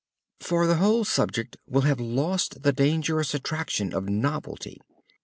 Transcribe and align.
For 0.39 0.65
the 0.65 0.77
whole 0.77 1.05
subject 1.05 1.57
will 1.67 1.81
have 1.83 1.99
lost 1.99 2.63
the 2.63 2.73
dangerous 2.73 3.35
attraction 3.35 3.93
of 3.93 4.09
novelty. 4.09 4.81